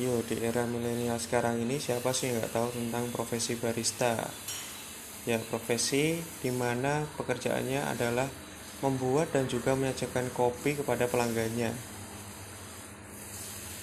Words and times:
Yo, 0.00 0.24
di 0.24 0.40
era 0.40 0.64
milenial 0.64 1.20
sekarang 1.20 1.60
ini 1.60 1.76
siapa 1.76 2.16
sih 2.16 2.32
nggak 2.32 2.56
tahu 2.56 2.72
tentang 2.72 3.12
profesi 3.12 3.52
barista? 3.52 4.16
Ya, 5.28 5.36
profesi 5.52 6.16
di 6.40 6.48
mana 6.48 7.04
pekerjaannya 7.20 7.84
adalah 7.84 8.24
membuat 8.80 9.36
dan 9.36 9.44
juga 9.44 9.76
menyajikan 9.76 10.32
kopi 10.32 10.80
kepada 10.80 11.04
pelanggannya. 11.04 11.76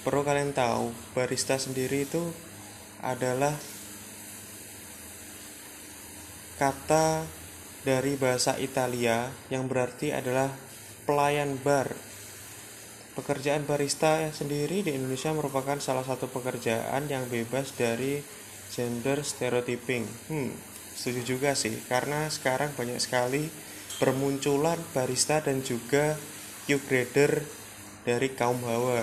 Perlu 0.02 0.26
kalian 0.26 0.50
tahu, 0.50 0.90
barista 1.14 1.54
sendiri 1.54 2.02
itu 2.02 2.34
adalah 2.98 3.54
kata 6.58 7.30
dari 7.86 8.18
bahasa 8.18 8.58
Italia 8.58 9.30
yang 9.54 9.70
berarti 9.70 10.10
adalah 10.10 10.50
pelayan 11.06 11.54
bar 11.62 11.94
Pekerjaan 13.18 13.66
barista 13.66 14.30
sendiri 14.30 14.86
di 14.86 14.94
Indonesia 14.94 15.34
merupakan 15.34 15.74
salah 15.82 16.06
satu 16.06 16.30
pekerjaan 16.30 17.10
yang 17.10 17.26
bebas 17.26 17.74
dari 17.74 18.22
gender 18.70 19.26
stereotyping. 19.26 20.06
Hmm, 20.30 20.54
setuju 20.94 21.34
juga 21.34 21.58
sih, 21.58 21.74
karena 21.90 22.30
sekarang 22.30 22.70
banyak 22.78 23.02
sekali 23.02 23.50
bermunculan 23.98 24.78
barista 24.94 25.42
dan 25.42 25.66
juga 25.66 26.14
Q 26.70 26.78
grader 26.86 27.42
dari 28.06 28.30
kaum 28.38 28.62
hawa. 28.62 29.02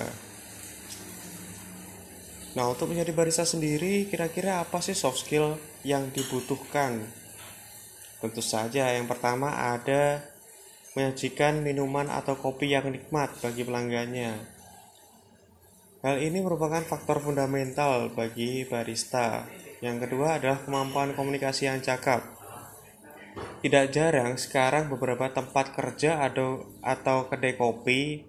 Nah, 2.56 2.72
untuk 2.72 2.96
menjadi 2.96 3.12
barista 3.12 3.44
sendiri, 3.44 4.08
kira-kira 4.08 4.64
apa 4.64 4.80
sih 4.80 4.96
soft 4.96 5.28
skill 5.28 5.60
yang 5.84 6.08
dibutuhkan? 6.16 7.04
Tentu 8.24 8.40
saja, 8.40 8.96
yang 8.96 9.12
pertama 9.12 9.76
ada 9.76 10.24
menyajikan 10.96 11.60
minuman 11.60 12.08
atau 12.08 12.40
kopi 12.40 12.72
yang 12.72 12.88
nikmat 12.88 13.36
bagi 13.44 13.68
pelanggannya. 13.68 14.40
Hal 16.02 16.22
ini 16.22 16.40
merupakan 16.40 16.82
faktor 16.82 17.20
fundamental 17.20 18.10
bagi 18.14 18.64
barista. 18.64 19.44
Yang 19.84 20.08
kedua 20.08 20.40
adalah 20.40 20.64
kemampuan 20.64 21.12
komunikasi 21.14 21.68
yang 21.68 21.84
cakap. 21.84 22.24
Tidak 23.36 23.92
jarang 23.92 24.40
sekarang 24.40 24.88
beberapa 24.88 25.28
tempat 25.28 25.76
kerja 25.76 26.24
atau 26.24 26.64
atau 26.80 27.28
kedai 27.28 27.60
kopi 27.60 28.24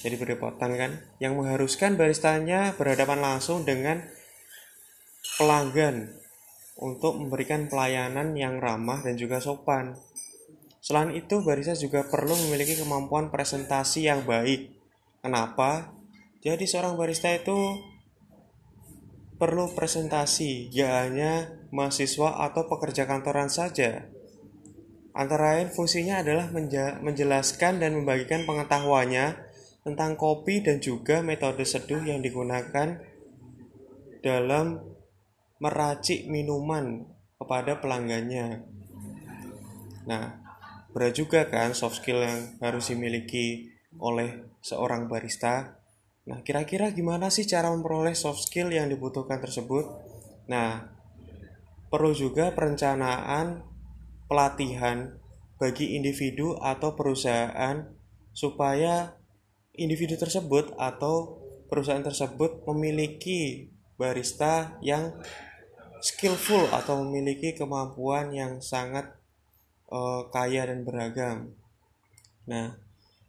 jadi 0.00 0.16
berdepatan 0.16 0.70
kan 0.76 0.92
yang 1.20 1.36
mengharuskan 1.36 1.96
baristanya 1.96 2.72
berhadapan 2.76 3.20
langsung 3.20 3.64
dengan 3.68 4.00
pelanggan 5.36 6.08
untuk 6.80 7.20
memberikan 7.20 7.68
pelayanan 7.68 8.32
yang 8.32 8.56
ramah 8.60 9.04
dan 9.04 9.20
juga 9.20 9.40
sopan. 9.40 9.96
Selain 10.80 11.12
itu, 11.12 11.44
barista 11.44 11.76
juga 11.76 12.08
perlu 12.08 12.32
memiliki 12.48 12.76
kemampuan 12.76 13.28
presentasi 13.28 14.08
yang 14.08 14.24
baik. 14.24 14.72
Kenapa? 15.20 15.92
Jadi 16.40 16.64
seorang 16.64 16.96
barista 16.96 17.28
itu 17.28 17.56
perlu 19.36 19.72
presentasi, 19.76 20.72
gak 20.72 20.92
hanya 21.04 21.52
mahasiswa 21.72 22.44
atau 22.44 22.64
pekerja 22.68 23.04
kantoran 23.04 23.52
saja. 23.52 24.08
Antara 25.12 25.60
lain 25.60 25.68
fungsinya 25.68 26.24
adalah 26.24 26.48
menjelaskan 27.04 27.80
dan 27.80 27.96
membagikan 27.96 28.48
pengetahuannya 28.48 29.36
tentang 29.84 30.16
kopi 30.16 30.60
dan 30.64 30.80
juga 30.80 31.20
metode 31.24 31.64
seduh 31.64 32.04
yang 32.04 32.20
digunakan 32.20 33.00
dalam 34.20 34.80
meracik 35.60 36.28
minuman 36.28 37.04
kepada 37.40 37.80
pelanggannya. 37.80 38.64
Nah, 40.04 40.24
berat 40.90 41.14
juga 41.14 41.46
kan 41.46 41.74
soft 41.76 42.02
skill 42.02 42.22
yang 42.22 42.58
harus 42.58 42.90
dimiliki 42.90 43.70
oleh 43.98 44.46
seorang 44.62 45.06
barista. 45.10 45.78
Nah, 46.26 46.42
kira-kira 46.46 46.94
gimana 46.94 47.32
sih 47.32 47.46
cara 47.46 47.70
memperoleh 47.74 48.14
soft 48.14 48.46
skill 48.46 48.70
yang 48.70 48.86
dibutuhkan 48.86 49.42
tersebut? 49.42 49.86
Nah, 50.46 50.86
perlu 51.90 52.14
juga 52.14 52.54
perencanaan 52.54 53.66
pelatihan 54.30 55.18
bagi 55.58 55.98
individu 55.98 56.54
atau 56.56 56.94
perusahaan 56.94 57.82
supaya 58.30 59.18
individu 59.74 60.14
tersebut 60.16 60.72
atau 60.78 61.40
perusahaan 61.66 62.02
tersebut 62.02 62.62
memiliki 62.70 63.70
barista 64.00 64.80
yang 64.80 65.18
skillful 66.00 66.72
atau 66.72 67.04
memiliki 67.04 67.52
kemampuan 67.52 68.32
yang 68.32 68.64
sangat 68.64 69.19
uh, 69.90 70.30
kaya 70.30 70.64
dan 70.66 70.86
beragam. 70.86 71.54
Nah, 72.46 72.78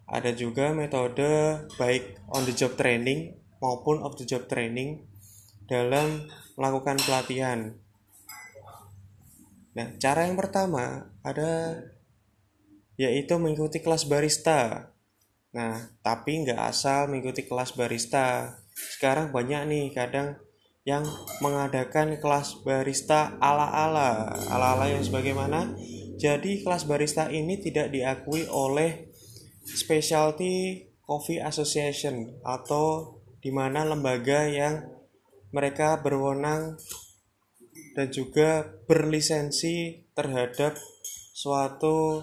ada 0.08 0.32
juga 0.32 0.72
metode 0.72 1.66
baik 1.76 2.22
on 2.32 2.46
the 2.48 2.54
job 2.56 2.78
training 2.78 3.38
maupun 3.62 4.02
off 4.02 4.18
the 4.18 4.26
job 4.26 4.50
training 4.50 5.06
dalam 5.70 6.26
melakukan 6.58 6.98
pelatihan. 7.02 7.78
Nah, 9.72 9.88
cara 9.98 10.28
yang 10.28 10.36
pertama 10.36 11.10
ada 11.24 11.80
yaitu 13.00 13.40
mengikuti 13.40 13.80
kelas 13.80 14.06
barista. 14.06 14.92
Nah, 15.56 15.96
tapi 16.04 16.44
nggak 16.44 16.60
asal 16.60 17.08
mengikuti 17.08 17.48
kelas 17.48 17.74
barista. 17.74 18.60
Sekarang 18.76 19.32
banyak 19.32 19.68
nih 19.68 19.86
kadang 19.96 20.36
yang 20.84 21.06
mengadakan 21.40 22.20
kelas 22.20 22.62
barista 22.68 23.38
ala-ala. 23.40 24.36
Ala-ala 24.52 24.92
yang 24.92 25.04
sebagaimana 25.06 25.72
jadi 26.22 26.62
kelas 26.62 26.86
barista 26.86 27.34
ini 27.34 27.58
tidak 27.58 27.90
diakui 27.90 28.46
oleh 28.46 29.10
Specialty 29.66 30.86
Coffee 31.02 31.42
Association 31.42 32.38
atau 32.46 33.18
di 33.42 33.50
mana 33.50 33.82
lembaga 33.82 34.46
yang 34.46 34.86
mereka 35.50 35.98
berwenang 35.98 36.78
dan 37.98 38.14
juga 38.14 38.70
berlisensi 38.86 40.06
terhadap 40.14 40.78
suatu 41.34 42.22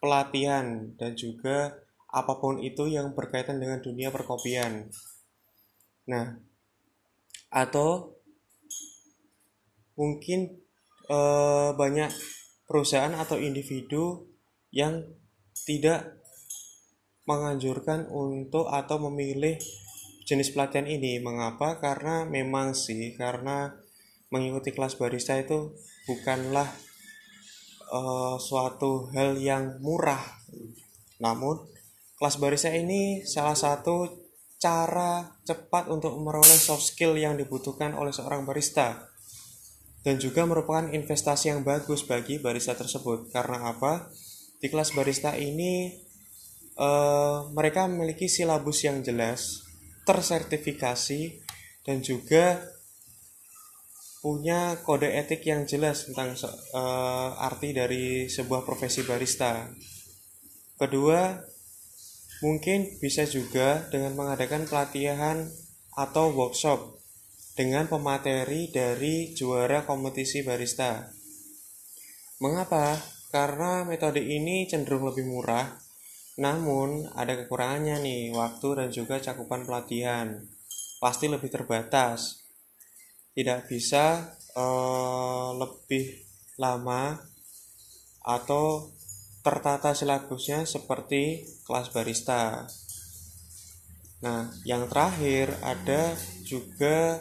pelatihan 0.00 0.96
dan 0.96 1.12
juga 1.12 1.84
apa 2.08 2.40
pun 2.40 2.64
itu 2.64 2.88
yang 2.88 3.12
berkaitan 3.12 3.60
dengan 3.60 3.84
dunia 3.84 4.08
perkopian. 4.08 4.88
Nah, 6.08 6.40
atau 7.52 8.16
mungkin 10.00 10.64
eh, 11.12 11.70
banyak 11.76 12.10
perusahaan 12.64 13.12
atau 13.12 13.36
individu 13.36 14.28
yang 14.74 15.04
tidak 15.64 16.24
menganjurkan 17.24 18.08
untuk 18.12 18.68
atau 18.68 19.00
memilih 19.08 19.56
jenis 20.28 20.52
pelatihan 20.52 20.88
ini. 20.88 21.20
Mengapa? 21.20 21.80
Karena 21.80 22.24
memang 22.28 22.76
sih 22.76 23.16
karena 23.16 23.72
mengikuti 24.32 24.74
kelas 24.74 24.98
barista 24.98 25.38
itu 25.38 25.72
bukanlah 26.10 26.68
uh, 27.92 28.36
suatu 28.36 29.08
hal 29.14 29.38
yang 29.38 29.78
murah. 29.80 30.20
Namun 31.22 31.62
kelas 32.18 32.36
barista 32.40 32.72
ini 32.72 33.22
salah 33.22 33.56
satu 33.56 34.24
cara 34.58 35.38
cepat 35.44 35.92
untuk 35.92 36.16
memperoleh 36.16 36.56
soft 36.56 36.88
skill 36.88 37.20
yang 37.20 37.36
dibutuhkan 37.36 37.92
oleh 37.92 38.10
seorang 38.10 38.48
barista 38.48 39.13
dan 40.04 40.20
juga 40.20 40.44
merupakan 40.44 40.84
investasi 40.92 41.50
yang 41.50 41.64
bagus 41.64 42.04
bagi 42.04 42.36
barista 42.36 42.76
tersebut. 42.76 43.32
Karena 43.32 43.72
apa? 43.72 44.12
Di 44.60 44.68
kelas 44.68 44.92
barista 44.92 45.32
ini 45.34 45.96
uh, 46.76 47.48
mereka 47.56 47.88
memiliki 47.88 48.28
silabus 48.28 48.84
yang 48.84 49.00
jelas, 49.00 49.64
tersertifikasi 50.04 51.40
dan 51.88 52.04
juga 52.04 52.60
punya 54.20 54.80
kode 54.80 55.08
etik 55.08 55.44
yang 55.44 55.68
jelas 55.68 56.08
tentang 56.08 56.32
uh, 56.72 57.36
arti 57.44 57.76
dari 57.76 58.28
sebuah 58.28 58.64
profesi 58.64 59.04
barista. 59.04 59.68
Kedua, 60.80 61.36
mungkin 62.40 63.00
bisa 63.00 63.28
juga 63.28 63.84
dengan 63.92 64.16
mengadakan 64.16 64.64
pelatihan 64.64 65.44
atau 65.96 66.32
workshop 66.32 67.03
dengan 67.54 67.86
pemateri 67.86 68.66
dari 68.66 69.30
juara 69.30 69.86
kompetisi 69.86 70.42
barista. 70.42 71.06
Mengapa? 72.42 72.98
Karena 73.30 73.86
metode 73.86 74.22
ini 74.22 74.66
cenderung 74.66 75.06
lebih 75.10 75.26
murah, 75.26 75.74
namun 76.38 77.06
ada 77.14 77.38
kekurangannya 77.38 78.02
nih, 78.02 78.22
waktu 78.34 78.68
dan 78.78 78.88
juga 78.90 79.22
cakupan 79.22 79.66
pelatihan. 79.66 80.42
Pasti 80.98 81.30
lebih 81.30 81.50
terbatas. 81.50 82.42
Tidak 83.34 83.66
bisa 83.66 84.34
uh, 84.54 85.50
lebih 85.58 86.22
lama 86.58 87.18
atau 88.22 88.90
tertata 89.42 89.94
silabusnya 89.94 90.62
seperti 90.62 91.42
kelas 91.66 91.90
barista. 91.90 92.66
Nah, 94.22 94.48
yang 94.64 94.88
terakhir 94.88 95.52
ada 95.60 96.16
juga 96.46 97.20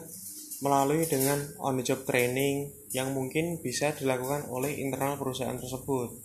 melalui 0.63 1.03
dengan 1.03 1.43
on 1.59 1.75
the 1.75 1.83
job 1.83 2.07
training 2.07 2.71
yang 2.95 3.11
mungkin 3.11 3.59
bisa 3.59 3.91
dilakukan 3.91 4.47
oleh 4.47 4.79
internal 4.79 5.19
perusahaan 5.19 5.59
tersebut. 5.59 6.23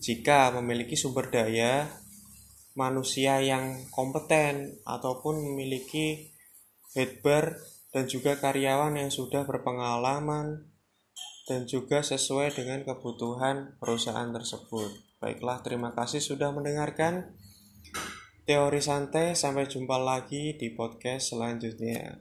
Jika 0.00 0.56
memiliki 0.56 0.96
sumber 0.96 1.28
daya 1.28 1.84
manusia 2.72 3.40
yang 3.44 3.84
kompeten 3.92 4.80
ataupun 4.88 5.44
memiliki 5.44 6.32
headbar 6.96 7.60
dan 7.92 8.08
juga 8.08 8.40
karyawan 8.40 8.96
yang 8.96 9.12
sudah 9.12 9.44
berpengalaman 9.44 10.72
dan 11.46 11.68
juga 11.68 12.00
sesuai 12.00 12.56
dengan 12.56 12.82
kebutuhan 12.82 13.76
perusahaan 13.76 14.32
tersebut. 14.32 15.20
Baiklah, 15.20 15.64
terima 15.64 15.92
kasih 15.96 16.20
sudah 16.20 16.52
mendengarkan 16.52 17.36
teori 18.44 18.80
santai. 18.84 19.32
Sampai 19.32 19.64
jumpa 19.64 19.96
lagi 19.96 20.56
di 20.60 20.72
podcast 20.76 21.32
selanjutnya. 21.32 22.20